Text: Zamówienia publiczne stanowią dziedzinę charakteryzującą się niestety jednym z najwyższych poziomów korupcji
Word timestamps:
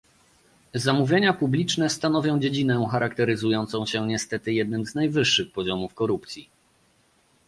Zamówienia 0.73 1.33
publiczne 1.33 1.89
stanowią 1.89 2.39
dziedzinę 2.39 2.87
charakteryzującą 2.91 3.85
się 3.85 4.07
niestety 4.07 4.53
jednym 4.53 4.85
z 4.85 4.95
najwyższych 4.95 5.51
poziomów 5.51 5.93
korupcji 5.93 6.49